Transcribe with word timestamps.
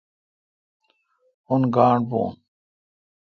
اون 1.49 1.61
گاݨڈ 1.75 2.01
بھو۔ 2.09 2.21